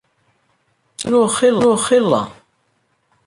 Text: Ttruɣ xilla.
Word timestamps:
Ttruɣ 0.91 1.29
xilla. 1.87 2.21